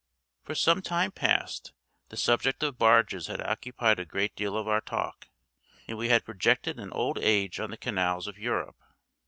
[0.41, 1.73] For some time past
[2.09, 5.27] the subject of barges had occupied a great deal of our talk,
[5.87, 8.81] and we had projected an old age on the canals of Europe.